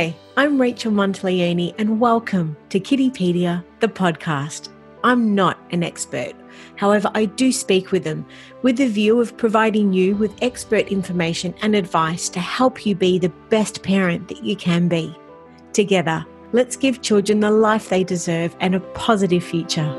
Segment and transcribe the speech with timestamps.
[0.00, 4.70] Hi, I'm Rachel Monteleone, and welcome to Kiddipedia, the podcast.
[5.04, 6.32] I'm not an expert.
[6.76, 8.24] However, I do speak with them
[8.62, 13.18] with the view of providing you with expert information and advice to help you be
[13.18, 15.14] the best parent that you can be.
[15.74, 19.92] Together, let's give children the life they deserve and a positive future.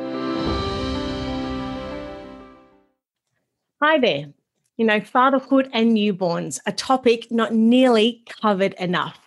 [3.80, 4.34] Hi there.
[4.78, 9.21] You know, fatherhood and newborns, a topic not nearly covered enough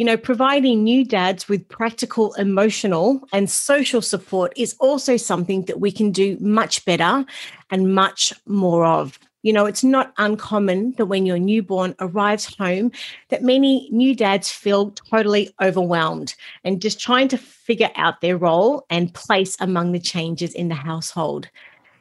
[0.00, 5.78] you know, providing new dads with practical, emotional, and social support is also something that
[5.78, 7.22] we can do much better
[7.68, 9.18] and much more of.
[9.42, 12.92] You know, it's not uncommon that when your newborn arrives home,
[13.28, 18.86] that many new dads feel totally overwhelmed and just trying to figure out their role
[18.88, 21.50] and place among the changes in the household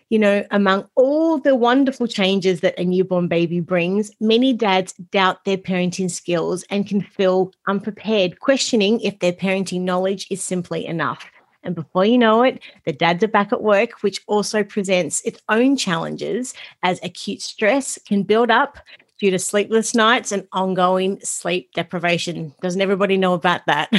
[0.10, 5.46] you know, among all the wonderful changes that a newborn baby brings, many dads doubt
[5.46, 11.26] their parenting skills and can feel unprepared, questioning if their parenting knowledge is simply enough.
[11.64, 15.42] And before you know it, the dads are back at work, which also presents its
[15.50, 18.78] own challenges as acute stress can build up
[19.20, 22.54] due to sleepless nights and ongoing sleep deprivation.
[22.62, 23.90] Doesn't everybody know about that?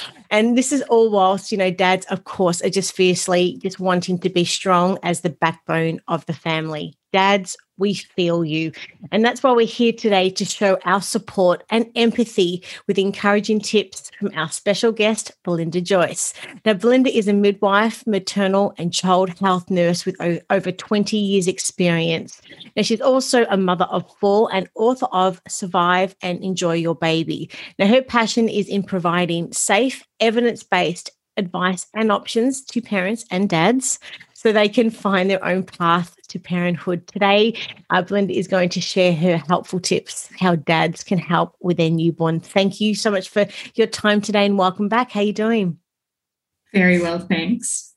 [0.30, 4.18] and this is all whilst, you know, dads, of course, are just fiercely just wanting
[4.20, 6.94] to be strong as the backbone of the family.
[7.12, 8.70] Dads, we feel you.
[9.10, 14.08] And that's why we're here today to show our support and empathy with encouraging tips
[14.20, 16.32] from our special guest, Belinda Joyce.
[16.64, 20.14] Now, Belinda is a midwife, maternal, and child health nurse with
[20.48, 22.40] over 20 years' experience.
[22.76, 27.50] Now, she's also a mother of four and author of Survive and Enjoy Your Baby.
[27.80, 33.48] Now, her passion is in providing safe, evidence based advice and options to parents and
[33.48, 33.98] dads
[34.42, 37.06] so they can find their own path to parenthood.
[37.06, 37.54] Today,
[37.90, 41.90] uh, Belinda is going to share her helpful tips how dads can help with their
[41.90, 42.40] newborn.
[42.40, 45.12] Thank you so much for your time today and welcome back.
[45.12, 45.78] How are you doing?
[46.72, 47.91] Very well, thanks.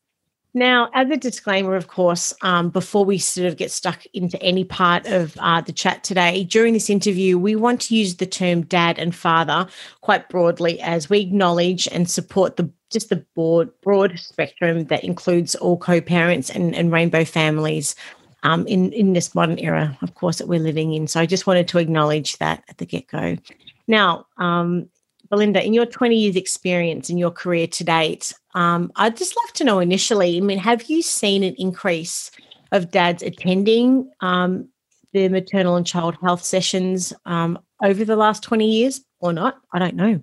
[0.56, 4.64] Now, as a disclaimer, of course, um, before we sort of get stuck into any
[4.64, 8.62] part of uh, the chat today, during this interview, we want to use the term
[8.62, 9.68] dad and father
[10.00, 15.56] quite broadly as we acknowledge and support the just the broad, broad spectrum that includes
[15.56, 17.94] all co-parents and, and rainbow families
[18.44, 21.08] um, in, in this modern era, of course, that we're living in.
[21.08, 23.38] So I just wanted to acknowledge that at the get-go.
[23.88, 24.88] Now, um,
[25.36, 29.52] Belinda, in your 20 years experience in your career to date, um, I'd just love
[29.56, 32.32] to know initially, I mean, have you seen an increase
[32.72, 34.70] of dads attending um,
[35.12, 39.58] the maternal and child health sessions um, over the last 20 years or not?
[39.74, 40.22] I don't know.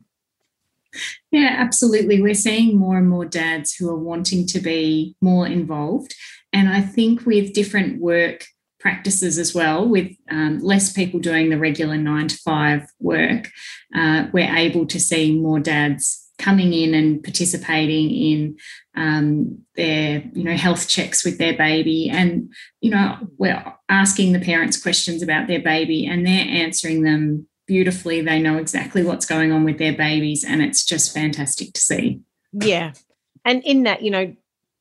[1.30, 2.22] Yeah, absolutely.
[2.22, 6.14] We're seeing more and more dads who are wanting to be more involved.
[6.54, 8.46] And I think with different work
[8.82, 13.48] practices as well, with um, less people doing the regular nine to five work,
[13.94, 18.56] uh, we're able to see more dads coming in and participating in
[18.96, 24.40] um, their you know health checks with their baby and you know we're asking the
[24.40, 28.20] parents questions about their baby and they're answering them beautifully.
[28.20, 32.20] They know exactly what's going on with their babies and it's just fantastic to see.
[32.52, 32.92] Yeah.
[33.44, 34.34] And in that you know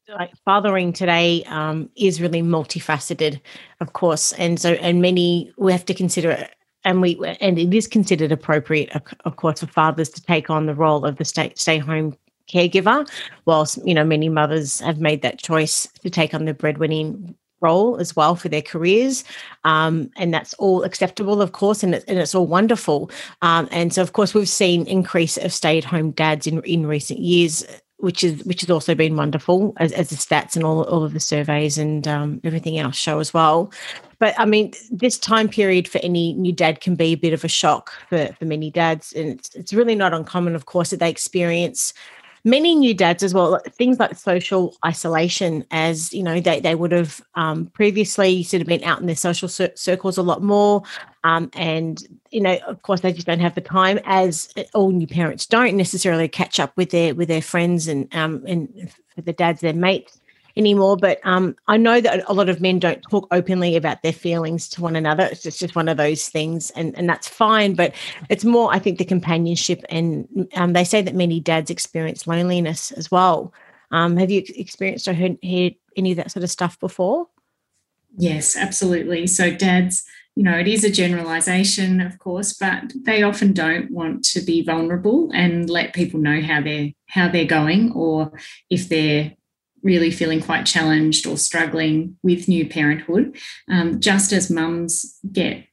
[0.10, 3.40] like fathering today um, is really multifaceted
[3.80, 6.52] of course and so and many we have to consider it,
[6.84, 8.90] and we and it is considered appropriate,
[9.26, 12.16] of course, for fathers to take on the role of the stay stay home
[12.50, 13.08] caregiver,
[13.46, 17.98] whilst you know many mothers have made that choice to take on the breadwinning role
[17.98, 19.24] as well for their careers,
[19.64, 23.12] um, and that's all acceptable, of course, and, it, and it's all wonderful.
[23.44, 26.88] Um, and so, of course, we've seen increase of stay at home dads in in
[26.88, 27.64] recent years
[28.02, 31.14] which is which has also been wonderful as, as the stats and all, all of
[31.14, 33.72] the surveys and um, everything else show as well.
[34.20, 37.44] But I mean, this time period for any new dad can be a bit of
[37.44, 39.14] a shock for, for many dads.
[39.14, 41.94] And it's, it's really not uncommon, of course, that they experience
[42.44, 46.92] many new dads as well things like social isolation as you know they, they would
[46.92, 50.84] have um, previously sort of been out in their social cir- circles a lot more.
[51.24, 52.02] Um, and
[52.32, 55.78] you know of course they just don't have the time as all new parents don't
[55.78, 59.74] necessarily catch up with their with their friends and um and for the dads their
[59.74, 60.21] mates
[60.56, 60.98] anymore.
[60.98, 64.70] But um, I know that a lot of men don't talk openly about their feelings
[64.70, 65.24] to one another.
[65.32, 67.76] It's just, one of those things, and, and that's fine.
[67.76, 67.94] But
[68.30, 69.84] it's more, I think, the companionship.
[69.90, 73.54] And um, they say that many dads experience loneliness as well.
[73.92, 77.28] Um, have you experienced or heard, heard any of that sort of stuff before?
[78.18, 79.28] Yes, absolutely.
[79.28, 80.04] So, dads,
[80.36, 84.64] you know, it is a generalization, of course, but they often don't want to be
[84.64, 88.32] vulnerable and let people know how they're how they're going, or
[88.70, 89.34] if they're
[89.84, 93.38] really feeling quite challenged or struggling with new parenthood.
[93.70, 95.66] Um, just as mums get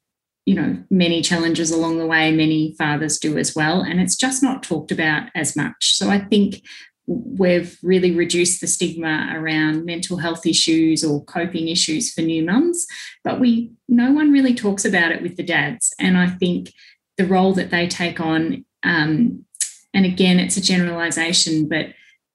[0.48, 4.42] you know many challenges along the way many fathers do as well and it's just
[4.42, 6.62] not talked about as much so i think
[7.06, 12.86] we've really reduced the stigma around mental health issues or coping issues for new mums
[13.24, 16.72] but we no one really talks about it with the dads and i think
[17.18, 19.44] the role that they take on um,
[19.92, 21.88] and again it's a generalization but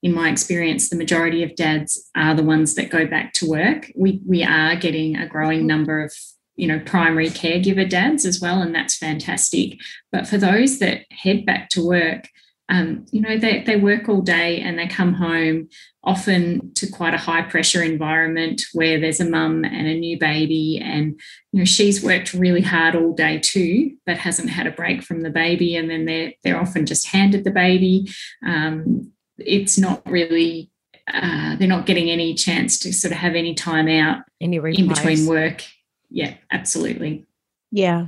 [0.03, 3.91] in my experience the majority of dads are the ones that go back to work
[3.95, 6.13] we we are getting a growing number of
[6.55, 9.79] you know primary caregiver dads as well and that's fantastic
[10.11, 12.27] but for those that head back to work
[12.69, 15.69] um, you know, they, they work all day and they come home
[16.03, 20.81] often to quite a high pressure environment where there's a mum and a new baby.
[20.83, 21.19] And,
[21.51, 25.21] you know, she's worked really hard all day too, but hasn't had a break from
[25.21, 25.75] the baby.
[25.75, 28.09] And then they're, they're often just handed the baby.
[28.45, 30.71] Um, it's not really,
[31.11, 34.87] uh, they're not getting any chance to sort of have any time out any in
[34.87, 35.63] between work.
[36.09, 37.25] Yeah, absolutely.
[37.71, 38.07] Yeah.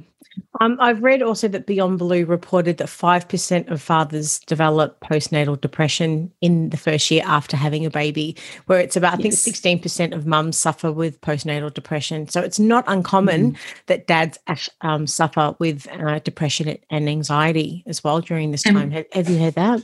[0.61, 6.31] Um, I've read also that Beyond Blue reported that 5% of fathers develop postnatal depression
[6.41, 8.35] in the first year after having a baby,
[8.65, 9.47] where it's about, yes.
[9.47, 12.27] I think 16% of mums suffer with postnatal depression.
[12.27, 13.57] So it's not uncommon mm.
[13.87, 14.37] that dads
[14.81, 18.91] um, suffer with uh, depression and anxiety as well during this time.
[18.91, 19.81] have, have you heard that?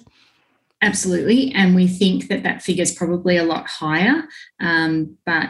[0.81, 1.51] Absolutely.
[1.54, 4.24] And we think that that figure is probably a lot higher.
[4.60, 5.50] Um, but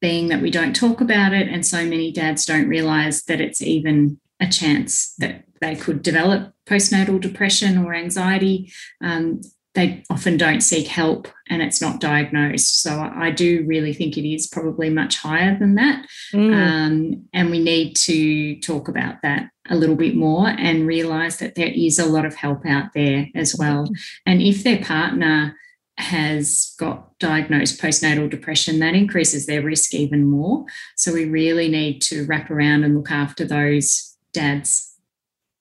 [0.00, 3.62] being that we don't talk about it and so many dads don't realize that it's
[3.62, 8.72] even a chance that they could develop postnatal depression or anxiety.
[9.00, 9.40] Um,
[9.74, 12.82] they often don't seek help and it's not diagnosed.
[12.82, 16.06] So I do really think it is probably much higher than that.
[16.34, 16.54] Mm.
[16.54, 21.54] Um, and we need to talk about that a little bit more and realize that
[21.56, 23.88] there is a lot of help out there as well.
[24.26, 25.56] And if their partner
[25.96, 30.66] has got diagnosed postnatal depression, that increases their risk even more.
[30.96, 34.94] So we really need to wrap around and look after those dads.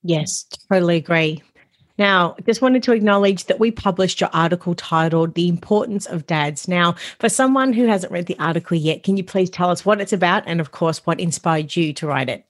[0.04, 1.42] Yes, totally agree.
[1.98, 6.68] Now, just wanted to acknowledge that we published your article titled The Importance of Dads.
[6.68, 10.02] Now, for someone who hasn't read the article yet, can you please tell us what
[10.02, 12.44] it's about and, of course, what inspired you to write it?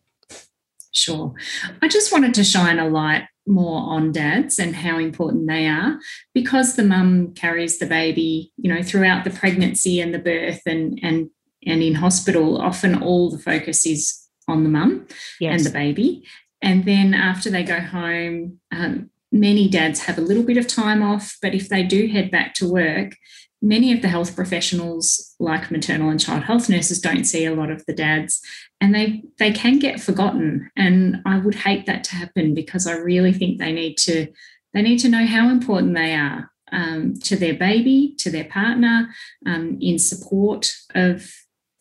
[0.92, 1.34] Sure.
[1.82, 5.98] I just wanted to shine a light more on dads and how important they are
[6.34, 11.00] because the mum carries the baby, you know, throughout the pregnancy and the birth and
[11.02, 11.30] and
[11.66, 15.08] and in hospital, often all the focus is on the mum
[15.40, 15.56] yes.
[15.56, 16.26] and the baby.
[16.62, 21.02] And then after they go home, um, many dads have a little bit of time
[21.02, 23.16] off, but if they do head back to work,
[23.62, 27.70] many of the health professionals, like maternal and child health nurses, don't see a lot
[27.70, 28.42] of the dads
[28.80, 30.70] and they they can get forgotten.
[30.76, 34.28] And I would hate that to happen because I really think they need to
[34.74, 39.10] they need to know how important they are um, to their baby, to their partner,
[39.46, 41.30] um, in support of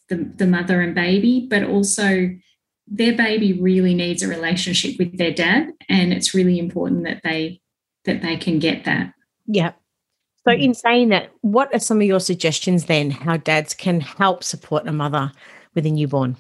[0.09, 2.31] the, the mother and baby, but also
[2.91, 7.61] their baby really needs a relationship with their dad and it's really important that they
[8.05, 9.15] that they can get that
[9.47, 9.71] yeah
[10.50, 14.44] so in saying that what are some of your suggestions then how dads can help
[14.44, 15.32] support a mother
[15.75, 16.37] with a newborn?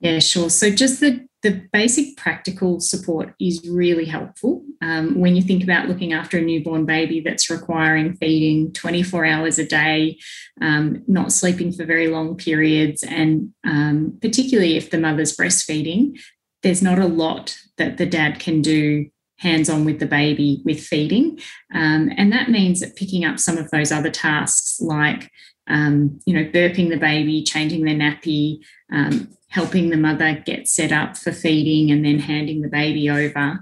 [0.00, 0.50] Yeah sure.
[0.50, 4.64] So just the the basic practical support is really helpful.
[4.80, 9.58] Um, when you think about looking after a newborn baby that's requiring feeding 24 hours
[9.58, 10.18] a day,
[10.62, 16.18] um, not sleeping for very long periods, and um, particularly if the mother's breastfeeding,
[16.62, 19.10] there's not a lot that the dad can do
[19.44, 21.38] hands on with the baby with feeding.
[21.72, 25.30] Um, and that means that picking up some of those other tasks like
[25.66, 28.60] um, you know, burping the baby, changing their nappy,
[28.92, 33.60] um, helping the mother get set up for feeding and then handing the baby over.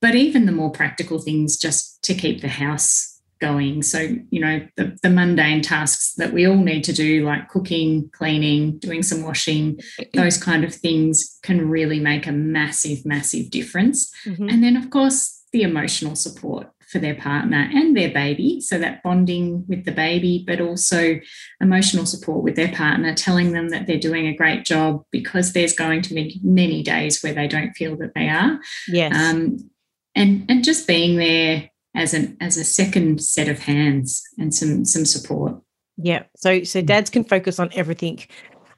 [0.00, 3.09] But even the more practical things just to keep the house
[3.40, 3.82] going.
[3.82, 3.98] So,
[4.30, 8.78] you know, the, the mundane tasks that we all need to do, like cooking, cleaning,
[8.78, 9.80] doing some washing,
[10.14, 14.12] those kind of things can really make a massive, massive difference.
[14.26, 14.48] Mm-hmm.
[14.48, 18.60] And then, of course, the emotional support for their partner and their baby.
[18.60, 21.20] So that bonding with the baby, but also
[21.60, 25.72] emotional support with their partner, telling them that they're doing a great job because there's
[25.72, 28.58] going to be many days where they don't feel that they are.
[28.88, 29.14] Yes.
[29.14, 29.70] Um,
[30.16, 34.84] and and just being there as an as a second set of hands and some
[34.84, 35.60] some support.
[35.96, 36.24] Yeah.
[36.36, 38.24] So so dads can focus on everything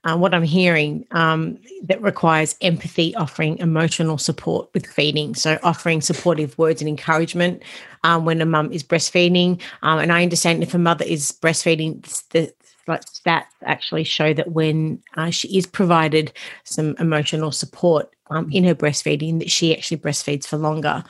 [0.04, 5.34] uh, what I'm hearing um, that requires empathy, offering emotional support with feeding.
[5.34, 7.62] So, offering supportive words and encouragement
[8.02, 9.60] um, when a mum is breastfeeding.
[9.82, 12.52] Um, and I understand if a mother is breastfeeding, the
[12.88, 16.32] like stats actually show that when uh, she is provided
[16.64, 21.04] some emotional support um, in her breastfeeding, that she actually breastfeeds for longer.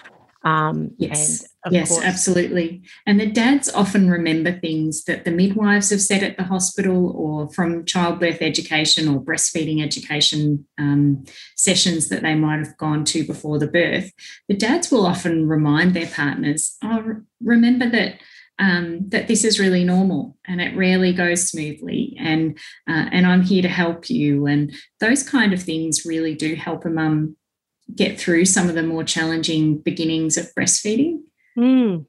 [0.45, 1.49] Um, yes.
[1.71, 2.05] Yes, course.
[2.05, 2.83] absolutely.
[3.07, 7.49] And the dads often remember things that the midwives have said at the hospital or
[7.51, 13.59] from childbirth education or breastfeeding education um, sessions that they might have gone to before
[13.59, 14.11] the birth.
[14.49, 18.17] The dads will often remind their partners, oh, remember that.
[18.59, 23.41] Um, that this is really normal and it rarely goes smoothly and uh, and I'm
[23.43, 27.35] here to help you and those kind of things really do help a mum
[27.95, 31.21] get through some of the more challenging beginnings of breastfeeding.
[31.57, 32.07] Mm.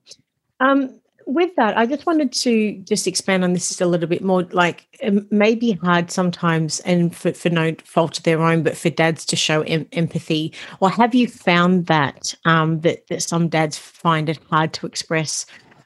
[0.59, 4.23] Um, with that, I just wanted to just expand on this just a little bit
[4.23, 4.43] more.
[4.43, 8.77] Like, it may be hard sometimes, and for, for no fault of their own, but
[8.77, 10.53] for dads to show em- empathy.
[10.79, 15.45] Or have you found that um, that that some dads find it hard to express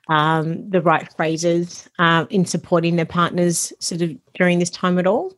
[0.10, 5.08] um, the right phrases uh, in supporting their partners, sort of during this time at
[5.08, 5.34] all?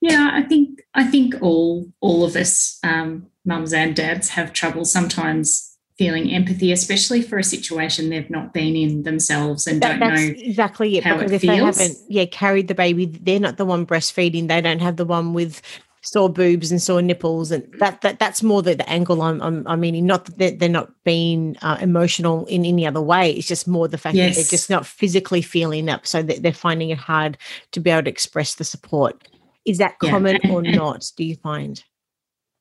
[0.00, 4.84] Yeah, I think I think all all of us, um, mums and dads, have trouble
[4.84, 10.14] sometimes feeling empathy, especially for a situation they've not been in themselves and that, don't
[10.14, 11.04] know exactly it.
[11.04, 11.76] Because it if feels.
[11.76, 14.48] they haven't, yeah, carried the baby, they're not the one breastfeeding.
[14.48, 15.62] They don't have the one with
[16.02, 19.66] sore boobs and sore nipples, and that that that's more the, the angle I'm, I'm
[19.66, 23.32] I mean, not that they're, they're not being uh, emotional in any other way.
[23.32, 24.36] It's just more the fact yes.
[24.36, 27.38] that they're just not physically feeling up, so that they're finding it hard
[27.72, 29.26] to be able to express the support.
[29.64, 30.52] Is that common yeah.
[30.52, 31.10] or not?
[31.16, 31.82] Do you find?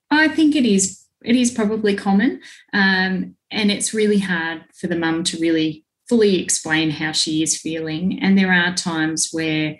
[0.09, 2.41] I think it is it is probably common.
[2.73, 7.57] Um, and it's really hard for the mum to really fully explain how she is
[7.57, 8.19] feeling.
[8.21, 9.77] And there are times where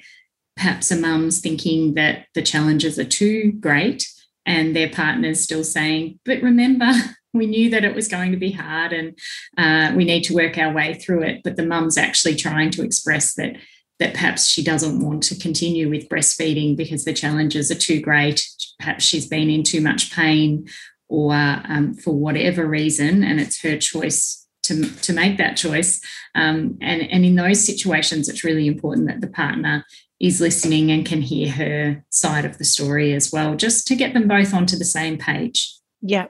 [0.55, 4.07] perhaps a mum's thinking that the challenges are too great
[4.45, 6.91] and their partner's still saying, but remember,
[7.33, 9.17] we knew that it was going to be hard and
[9.57, 11.41] uh, we need to work our way through it.
[11.43, 13.57] But the mum's actually trying to express that
[13.99, 18.45] that perhaps she doesn't want to continue with breastfeeding because the challenges are too great.
[18.77, 20.67] Perhaps she's been in too much pain
[21.07, 26.01] or um, for whatever reason, and it's her choice to, to make that choice.
[26.33, 29.85] Um, and, and in those situations, it's really important that the partner
[30.19, 34.13] is listening and can hear her side of the story as well, just to get
[34.13, 35.75] them both onto the same page.
[36.01, 36.27] Yeah.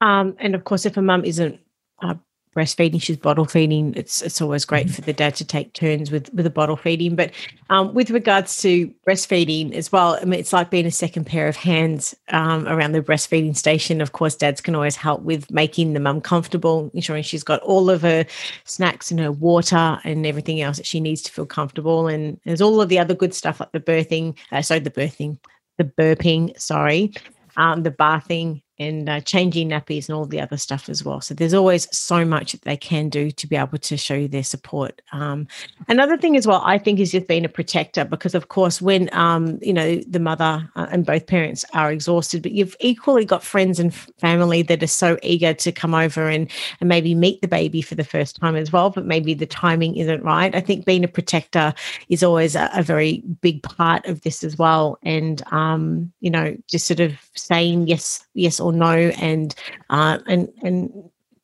[0.00, 1.60] Um, and of course, if a mum isn't
[2.02, 2.14] uh,
[2.56, 3.92] breastfeeding, she's bottle feeding.
[3.94, 4.94] It's it's always great mm-hmm.
[4.94, 7.14] for the dad to take turns with with a bottle feeding.
[7.14, 7.32] But
[7.68, 11.48] um, with regards to breastfeeding as well, I mean, it's like being a second pair
[11.48, 14.00] of hands um, around the breastfeeding station.
[14.00, 17.90] Of course, dads can always help with making the mum comfortable, ensuring she's got all
[17.90, 18.24] of her
[18.64, 22.08] snacks and her water and everything else that she needs to feel comfortable.
[22.08, 25.38] And there's all of the other good stuff like the birthing, uh, sorry, the birthing,
[25.76, 27.12] the burping, sorry,
[27.56, 31.20] um, the bathing, and uh, changing nappies and all the other stuff as well.
[31.20, 34.42] So there's always so much that they can do to be able to show their
[34.42, 35.00] support.
[35.12, 35.46] Um,
[35.88, 39.12] another thing as well, I think, is just being a protector because, of course, when
[39.14, 43.42] um, you know the mother uh, and both parents are exhausted, but you've equally got
[43.42, 47.48] friends and family that are so eager to come over and and maybe meet the
[47.48, 50.54] baby for the first time as well, but maybe the timing isn't right.
[50.54, 51.72] I think being a protector
[52.08, 56.56] is always a, a very big part of this as well, and um, you know,
[56.68, 59.54] just sort of saying yes, yes or no and
[59.90, 60.90] uh, and and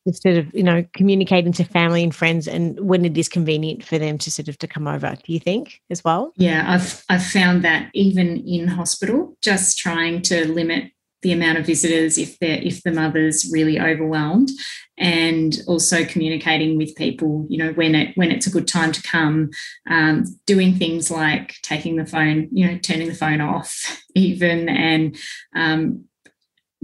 [0.05, 3.97] instead of you know communicating to family and friends and when it is convenient for
[3.97, 6.33] them to sort of to come over do you think as well?
[6.35, 11.65] Yeah i've i've found that even in hospital just trying to limit the amount of
[11.65, 14.49] visitors if they're if the mother's really overwhelmed
[14.97, 19.01] and also communicating with people you know when it when it's a good time to
[19.01, 19.49] come
[19.89, 25.17] um, doing things like taking the phone you know turning the phone off even and
[25.55, 26.03] um,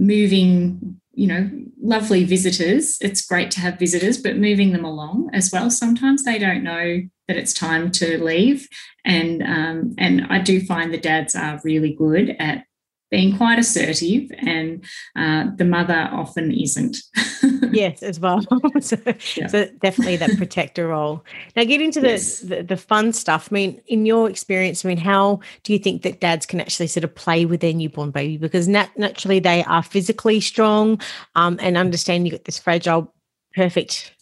[0.00, 1.50] moving you know
[1.82, 2.96] lovely visitors.
[3.00, 5.70] It's great to have visitors but moving them along as well.
[5.70, 8.68] Sometimes they don't know that it's time to leave.
[9.04, 12.64] And um, and i do find the dads are really good at
[13.10, 14.84] being quite assertive, and
[15.16, 16.98] uh, the mother often isn't.
[17.72, 18.42] yes, as well.
[18.80, 18.96] so,
[19.36, 19.46] yeah.
[19.46, 21.24] so, definitely that protector role.
[21.56, 22.40] Now, get into the, yes.
[22.40, 23.48] the, the fun stuff.
[23.50, 26.88] I mean, in your experience, I mean, how do you think that dads can actually
[26.88, 28.36] sort of play with their newborn baby?
[28.36, 31.00] Because nat- naturally they are physically strong,
[31.34, 33.12] um, and understand you got this fragile,
[33.54, 34.12] perfect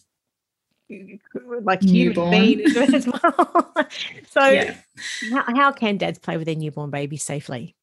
[1.61, 3.73] like newborn human as well.
[4.29, 4.75] so, yeah.
[5.31, 7.75] how, how can dads play with their newborn baby safely?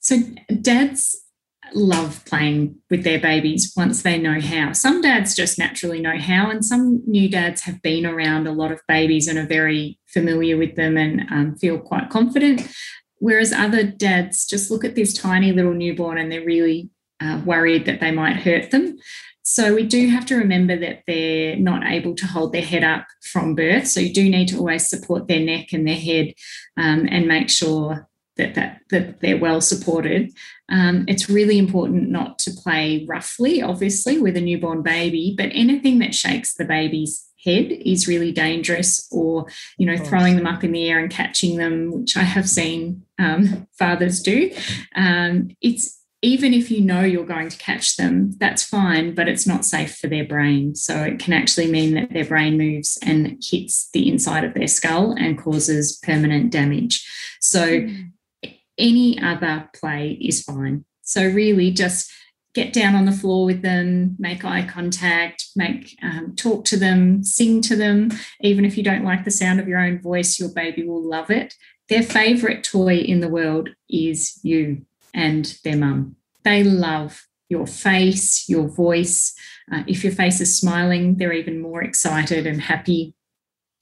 [0.00, 0.18] So
[0.60, 1.23] dads
[1.72, 4.72] love playing with their babies once they know how.
[4.72, 8.72] Some dads just naturally know how, and some new dads have been around a lot
[8.72, 12.68] of babies and are very familiar with them and um, feel quite confident.
[13.18, 16.90] Whereas other dads just look at this tiny little newborn and they're really
[17.20, 18.98] uh, worried that they might hurt them.
[19.42, 23.06] So we do have to remember that they're not able to hold their head up
[23.22, 23.86] from birth.
[23.86, 26.32] So you do need to always support their neck and their head
[26.78, 30.32] um, and make sure that that that they're well supported.
[30.68, 35.98] Um, it's really important not to play roughly, obviously, with a newborn baby, but anything
[36.00, 39.46] that shakes the baby's head is really dangerous, or
[39.78, 43.02] you know, throwing them up in the air and catching them, which I have seen
[43.18, 44.50] um, fathers do.
[44.94, 49.46] Um, it's even if you know you're going to catch them, that's fine, but it's
[49.46, 50.74] not safe for their brain.
[50.74, 54.66] So it can actually mean that their brain moves and hits the inside of their
[54.66, 57.06] skull and causes permanent damage.
[57.42, 58.10] So mm.
[58.78, 60.84] Any other play is fine.
[61.02, 62.10] So really just
[62.54, 67.22] get down on the floor with them, make eye contact, make um, talk to them,
[67.24, 68.10] sing to them.
[68.40, 71.30] Even if you don't like the sound of your own voice, your baby will love
[71.30, 71.54] it.
[71.88, 76.16] Their favorite toy in the world is you and their mum.
[76.44, 79.34] They love your face, your voice.
[79.70, 83.14] Uh, if your face is smiling, they're even more excited and happy.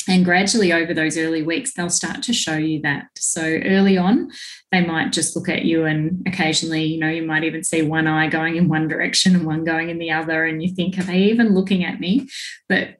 [0.08, 3.06] And gradually, over those early weeks, they'll start to show you that.
[3.16, 4.30] So, early on,
[4.70, 8.06] they might just look at you, and occasionally, you know, you might even see one
[8.06, 10.44] eye going in one direction and one going in the other.
[10.44, 12.28] And you think, are they even looking at me?
[12.68, 12.96] But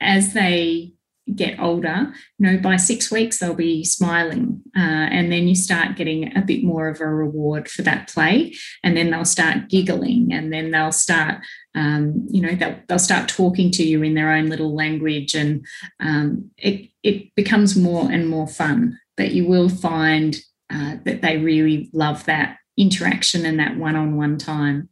[0.00, 0.95] as they
[1.34, 5.96] get older, you know, by six weeks they'll be smiling, uh, and then you start
[5.96, 8.54] getting a bit more of a reward for that play,
[8.84, 11.38] and then they'll start giggling, and then they'll start,
[11.74, 15.66] um, you know, they'll, they'll start talking to you in their own little language, and
[16.00, 18.98] um, it it becomes more and more fun.
[19.16, 20.36] But you will find
[20.70, 24.90] uh, that they really love that interaction and that one-on-one time.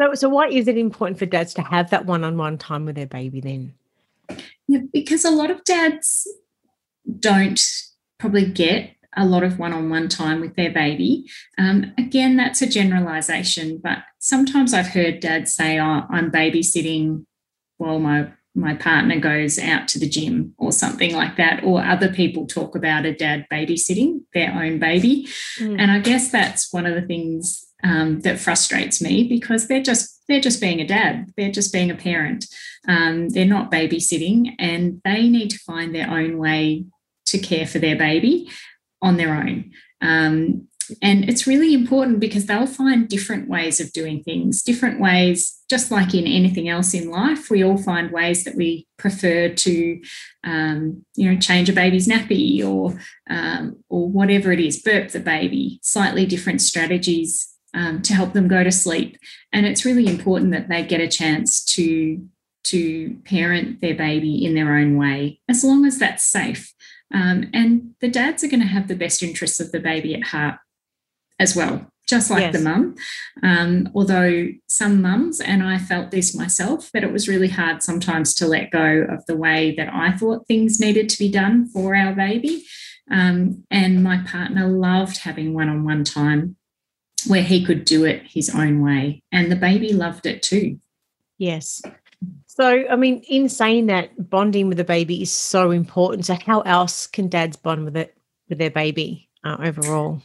[0.00, 3.06] So, so why is it important for dads to have that one-on-one time with their
[3.06, 3.74] baby then?
[4.70, 6.28] Yeah, because a lot of dads
[7.18, 7.60] don't
[8.20, 11.28] probably get a lot of one on one time with their baby.
[11.58, 17.24] Um, again, that's a generalization, but sometimes I've heard dads say, Oh, I'm babysitting
[17.78, 22.12] while my my partner goes out to the gym or something like that or other
[22.12, 25.24] people talk about a dad babysitting their own baby
[25.60, 25.76] mm.
[25.78, 30.19] and i guess that's one of the things um, that frustrates me because they're just
[30.30, 32.46] they're just being a dad they're just being a parent
[32.88, 36.84] um, they're not babysitting and they need to find their own way
[37.26, 38.48] to care for their baby
[39.02, 39.70] on their own
[40.00, 40.66] um,
[41.02, 45.90] and it's really important because they'll find different ways of doing things, different ways, just
[45.90, 47.50] like in anything else in life.
[47.50, 50.00] We all find ways that we prefer to,
[50.44, 55.20] um, you know, change a baby's nappy or, um, or whatever it is, burp the
[55.20, 59.16] baby, slightly different strategies um, to help them go to sleep.
[59.52, 62.26] And it's really important that they get a chance to
[62.62, 66.74] to parent their baby in their own way, as long as that's safe.
[67.12, 70.24] Um, and the dads are going to have the best interests of the baby at
[70.24, 70.56] heart
[71.38, 72.52] as well, just like yes.
[72.52, 72.94] the mum.
[73.42, 78.34] Um, although some mums, and I felt this myself, that it was really hard sometimes
[78.34, 81.96] to let go of the way that I thought things needed to be done for
[81.96, 82.64] our baby.
[83.10, 86.56] Um, and my partner loved having one on one time
[87.26, 89.22] where he could do it his own way.
[89.32, 90.78] And the baby loved it too.
[91.38, 91.82] Yes.
[92.46, 96.26] So, I mean, in saying that, bonding with the baby is so important.
[96.26, 98.16] So, how else can dads bond with it
[98.48, 100.20] with their baby uh, overall?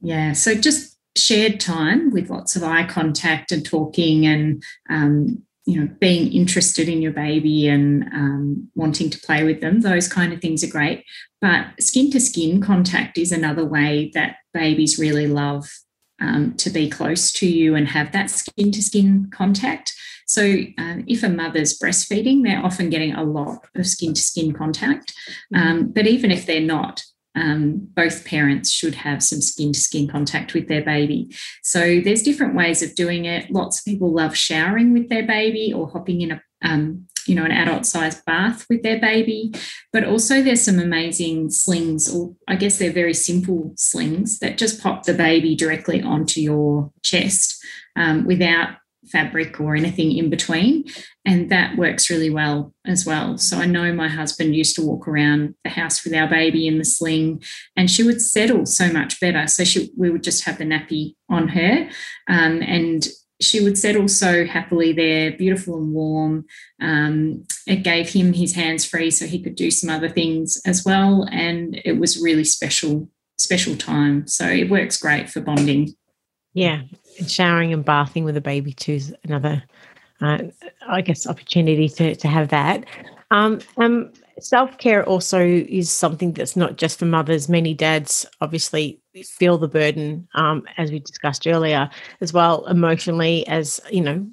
[0.00, 0.32] Yeah.
[0.32, 5.88] So just shared time with lots of eye contact and talking and um, you know
[6.00, 10.40] being interested in your baby and um, wanting to play with them those kind of
[10.40, 11.04] things are great
[11.40, 15.68] but skin to skin contact is another way that babies really love
[16.20, 19.94] um, to be close to you and have that skin to skin contact
[20.26, 20.42] so
[20.78, 25.14] uh, if a mother's breastfeeding they're often getting a lot of skin to skin contact
[25.54, 27.02] um, but even if they're not
[27.34, 31.32] um, both parents should have some skin to skin contact with their baby.
[31.62, 33.50] So there's different ways of doing it.
[33.50, 37.44] Lots of people love showering with their baby or hopping in a um, you know
[37.44, 39.52] an adult sized bath with their baby
[39.92, 44.82] but also there's some amazing slings or i guess they're very simple slings that just
[44.82, 47.62] pop the baby directly onto your chest
[47.96, 48.76] um, without
[49.08, 50.84] fabric or anything in between.
[51.24, 53.38] And that works really well as well.
[53.38, 56.78] So I know my husband used to walk around the house with our baby in
[56.78, 57.42] the sling
[57.76, 59.46] and she would settle so much better.
[59.46, 61.88] So she, we would just have the nappy on her
[62.28, 63.06] um, and
[63.40, 66.44] she would settle so happily there, beautiful and warm.
[66.80, 70.84] Um, it gave him his hands free so he could do some other things as
[70.84, 71.26] well.
[71.30, 74.26] And it was really special, special time.
[74.26, 75.94] So it works great for bonding.
[76.54, 76.82] Yeah,
[77.18, 79.62] and showering and bathing with a baby too is another,
[80.20, 80.38] uh,
[80.88, 82.84] I guess, opportunity to to have that.
[83.30, 87.48] Um, um, Self care also is something that's not just for mothers.
[87.48, 93.46] Many dads obviously feel the burden, um, as we discussed earlier, as well emotionally.
[93.48, 94.26] As you know,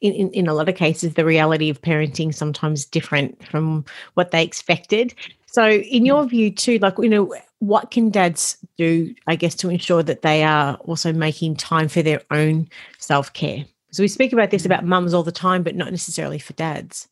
[0.00, 4.30] in, in, in a lot of cases, the reality of parenting sometimes different from what
[4.30, 5.14] they expected.
[5.46, 9.68] So, in your view, too, like, you know, what can dads do, I guess, to
[9.68, 12.68] ensure that they are also making time for their own
[12.98, 13.64] self care?
[13.90, 17.08] So, we speak about this about mums all the time, but not necessarily for dads.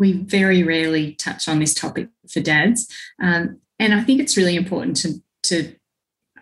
[0.00, 2.88] We very rarely touch on this topic for dads.
[3.22, 5.74] Um, and I think it's really important to, to,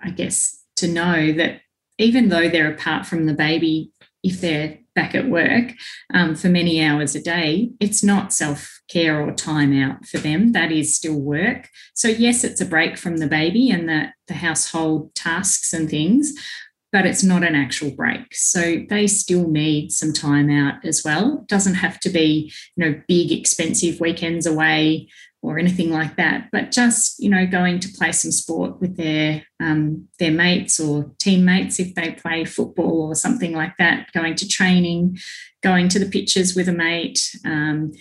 [0.02, 1.60] I guess, to know that
[1.98, 3.92] even though they're apart from the baby,
[4.22, 5.74] if they're back at work
[6.12, 10.52] um, for many hours a day, it's not self care or time out for them.
[10.52, 11.68] That is still work.
[11.94, 16.32] So, yes, it's a break from the baby and the, the household tasks and things,
[16.92, 18.34] but it's not an actual break.
[18.34, 21.40] So, they still need some time out as well.
[21.42, 25.08] It doesn't have to be, you know, big, expensive weekends away
[25.42, 29.42] or anything like that, but just you know going to play some sport with their
[29.60, 34.48] um, their mates or teammates if they play football or something like that, going to
[34.48, 35.18] training,
[35.62, 37.92] going to the pitches with a mate, um,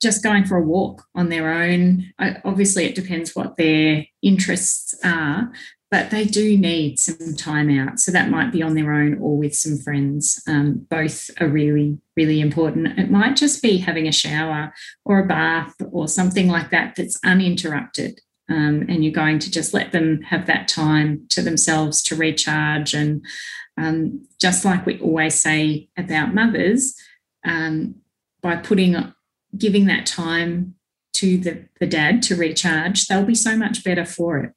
[0.00, 2.12] just going for a walk on their own.
[2.44, 5.52] obviously, it depends what their interests are,
[5.90, 7.98] but they do need some time out.
[7.98, 10.40] So that might be on their own or with some friends.
[10.46, 12.98] Um, both are really, really important.
[12.98, 14.72] It might just be having a shower
[15.04, 18.20] or a bath or something like that that's uninterrupted.
[18.48, 22.94] Um, and you're going to just let them have that time to themselves to recharge.
[22.94, 23.24] And
[23.76, 26.94] um, just like we always say about mothers,
[27.44, 27.96] um,
[28.42, 29.12] by putting,
[29.56, 30.74] giving that time
[31.14, 34.52] to the, the dad to recharge, they'll be so much better for it.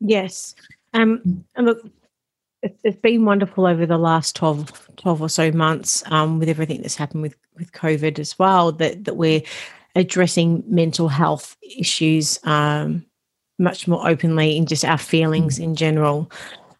[0.00, 0.54] Yes.
[0.94, 1.82] Um, and look,
[2.62, 6.96] it's been wonderful over the last 12, 12 or so months um, with everything that's
[6.96, 9.42] happened with, with COVID as well, that, that we're
[9.94, 13.04] addressing mental health issues um,
[13.58, 16.30] much more openly in just our feelings in general,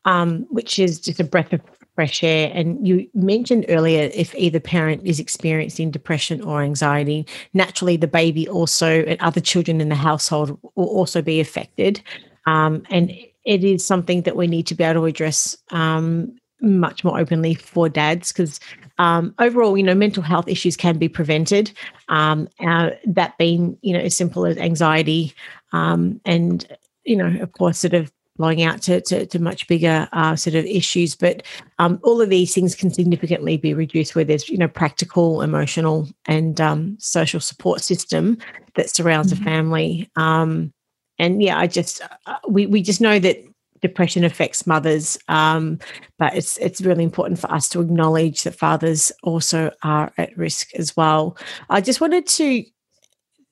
[0.05, 1.61] um, which is just a breath of
[1.95, 2.51] fresh air.
[2.53, 8.49] And you mentioned earlier if either parent is experiencing depression or anxiety, naturally the baby
[8.49, 12.03] also and other children in the household will also be affected.
[12.47, 13.13] Um, and
[13.45, 17.55] it is something that we need to be able to address um, much more openly
[17.55, 18.59] for dads because
[18.99, 21.73] um, overall, you know, mental health issues can be prevented.
[22.09, 25.35] Um, uh, that being, you know, as simple as anxiety
[25.73, 26.67] um, and,
[27.05, 30.57] you know, of course, sort of blowing out to, to, to much bigger uh, sort
[30.57, 31.15] of issues.
[31.15, 31.43] But
[31.79, 36.09] um, all of these things can significantly be reduced where there's, you know, practical, emotional,
[36.27, 38.39] and um, social support system
[38.75, 39.43] that surrounds mm-hmm.
[39.43, 40.11] a family.
[40.17, 40.73] Um,
[41.19, 43.45] and yeah, I just uh, we we just know that
[43.81, 45.79] depression affects mothers, um,
[46.19, 50.75] but it's it's really important for us to acknowledge that fathers also are at risk
[50.75, 51.37] as well.
[51.71, 52.65] I just wanted to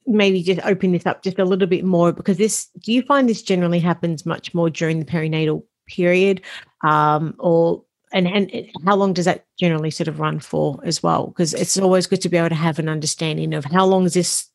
[0.07, 3.29] maybe just open this up just a little bit more because this do you find
[3.29, 6.40] this generally happens much more during the perinatal period
[6.83, 8.51] um, or and and
[8.85, 12.20] how long does that generally sort of run for as well because it's always good
[12.20, 14.48] to be able to have an understanding of how long is this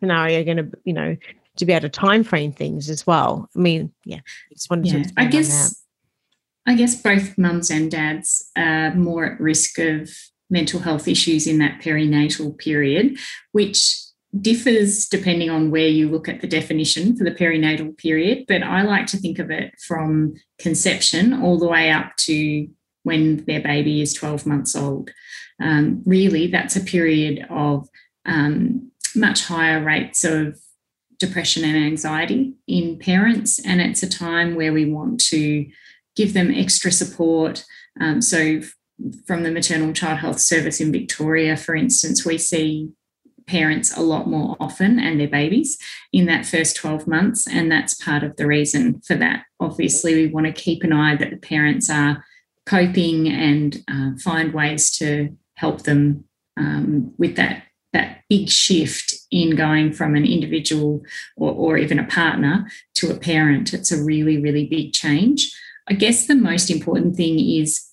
[0.00, 1.16] scenario going to you know
[1.60, 3.48] to be able to time frame things as well.
[3.54, 4.20] I mean, yeah,
[4.52, 5.12] just wanted yeah, to.
[5.16, 5.82] I guess,
[6.66, 10.10] I guess both mums and dads are more at risk of
[10.50, 13.16] mental health issues in that perinatal period,
[13.52, 13.96] which
[14.40, 18.44] differs depending on where you look at the definition for the perinatal period.
[18.46, 22.68] But I like to think of it from conception all the way up to
[23.02, 25.10] when their baby is 12 months old.
[25.60, 27.88] Um, really, that's a period of
[28.24, 30.58] um, much higher rates of
[31.20, 33.60] depression and anxiety in parents.
[33.64, 35.70] And it's a time where we want to
[36.16, 37.64] give them extra support.
[38.00, 38.60] Um, so,
[39.26, 42.90] from the Maternal Child Health Service in Victoria, for instance, we see
[43.46, 45.78] parents a lot more often and their babies
[46.12, 47.48] in that first 12 months.
[47.48, 49.44] And that's part of the reason for that.
[49.58, 52.24] Obviously, we want to keep an eye that the parents are
[52.66, 56.24] coping and uh, find ways to help them
[56.56, 61.02] um, with that that big shift in going from an individual
[61.36, 63.72] or, or even a partner to a parent.
[63.72, 65.52] It's a really, really big change.
[65.88, 67.86] I guess the most important thing is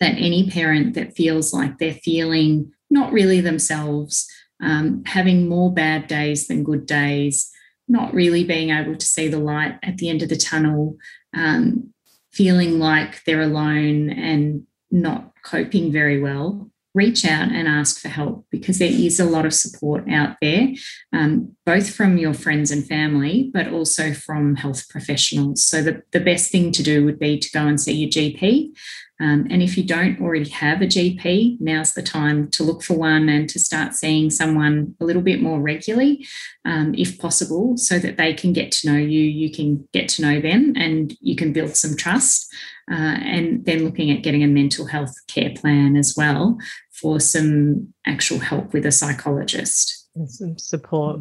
[0.00, 4.26] that any parent that feels like they're feeling not really themselves,
[4.62, 7.50] um, having more bad days than good days,
[7.88, 10.96] not really being able to see the light at the end of the tunnel,
[11.34, 11.92] um,
[12.30, 18.44] feeling like they're alone and not coping very well, reach out and ask for help
[18.50, 20.68] because there is a lot of support out there,
[21.12, 25.64] um, both from your friends and family, but also from health professionals.
[25.64, 28.72] So, the, the best thing to do would be to go and see your GP
[29.20, 32.96] um, and if you don't already have a GP, now's the time to look for
[32.96, 36.26] one and to start seeing someone a little bit more regularly,
[36.64, 40.22] um, if possible, so that they can get to know you, you can get to
[40.22, 42.52] know them, and you can build some trust.
[42.90, 46.56] Uh, and then looking at getting a mental health care plan as well
[47.00, 50.08] for some actual help with a psychologist.
[50.14, 51.20] And some support.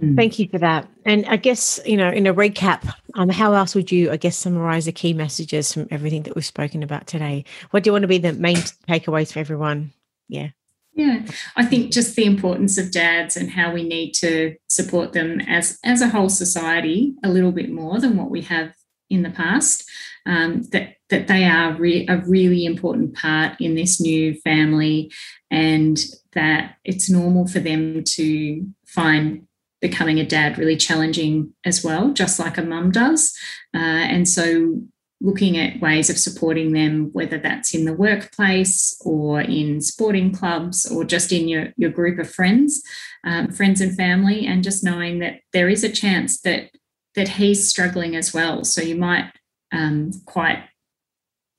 [0.00, 0.16] Mm.
[0.16, 0.88] Thank you for that.
[1.04, 4.36] And I guess, you know, in a recap, um, how else would you, I guess,
[4.36, 7.44] summarize the key messages from everything that we've spoken about today?
[7.70, 9.92] What do you want to be the main takeaways for everyone?
[10.28, 10.48] Yeah.
[10.94, 11.22] Yeah,
[11.56, 15.78] I think just the importance of dads and how we need to support them as
[15.82, 18.74] as a whole society a little bit more than what we have
[19.12, 19.88] in the past.
[20.24, 25.12] Um, that that they are re- a really important part in this new family,
[25.50, 25.98] and
[26.32, 29.46] that it's normal for them to find
[29.80, 33.36] becoming a dad really challenging as well, just like a mum does.
[33.74, 34.80] Uh, and so
[35.20, 40.86] looking at ways of supporting them, whether that's in the workplace or in sporting clubs
[40.86, 42.82] or just in your, your group of friends,
[43.24, 46.70] um, friends and family, and just knowing that there is a chance that
[47.14, 48.64] that he's struggling as well.
[48.64, 49.30] So you might
[49.72, 50.64] um, quite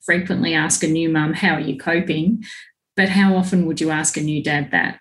[0.04, 2.44] frequently ask a new mum, "How are you coping?"
[2.96, 5.00] But how often would you ask a new dad that?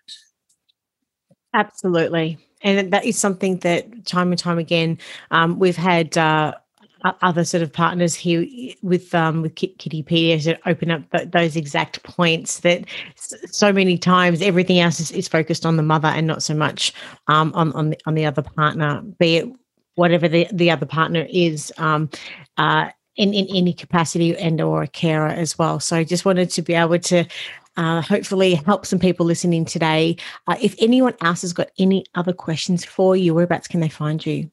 [1.54, 2.40] Absolutely.
[2.64, 4.98] And that is something that time and time again
[5.32, 6.54] um, we've had uh,
[7.22, 8.46] other sort of partners here
[8.82, 12.86] with um, with Kiddipedia to open up th- those exact points that
[13.16, 16.94] so many times everything else is, is focused on the mother and not so much
[17.28, 19.50] um, on on the, on the other partner, be it
[19.96, 21.72] whatever the, the other partner is.
[21.78, 22.10] Um,
[22.58, 25.80] uh, in, in any capacity and or a carer as well.
[25.80, 27.26] So I just wanted to be able to
[27.78, 30.18] uh, hopefully help some people listening today.
[30.48, 34.26] Uh, if anyone else has got any other questions for you, whereabouts can they find
[34.26, 34.50] you?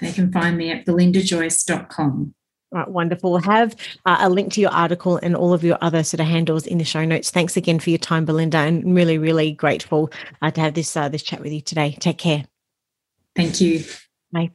[0.00, 2.34] They can find me at belindajoyce.com.
[2.72, 3.30] Right, wonderful.
[3.30, 6.26] We'll have uh, a link to your article and all of your other sort of
[6.26, 7.30] handles in the show notes.
[7.30, 10.10] Thanks again for your time, Belinda, and really, really grateful
[10.42, 11.96] uh, to have this uh, this chat with you today.
[12.00, 12.44] Take care.
[13.36, 13.84] Thank you.
[14.34, 14.50] Bye.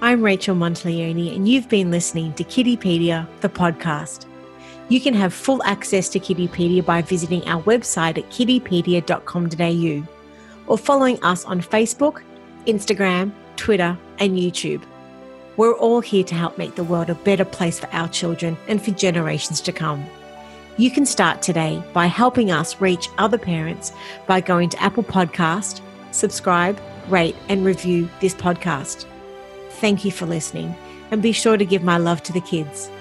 [0.00, 4.26] I'm Rachel Monteleone, and you've been listening to Kiddipedia, the podcast.
[4.88, 10.08] You can have full access to Kiddipedia by visiting our website at kiddipedia.com.au
[10.66, 12.22] or following us on Facebook,
[12.66, 14.82] Instagram, Twitter, and YouTube.
[15.56, 18.82] We're all here to help make the world a better place for our children and
[18.82, 20.06] for generations to come.
[20.78, 23.90] You can start today by helping us reach other parents
[24.28, 25.80] by going to Apple Podcast,
[26.12, 29.04] subscribe, rate, and review this podcast.
[29.80, 30.76] Thank you for listening,
[31.10, 32.92] and be sure to give my love to the kids.